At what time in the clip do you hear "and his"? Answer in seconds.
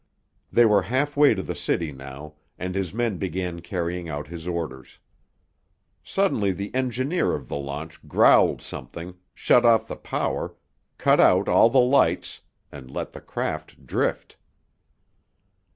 2.57-2.91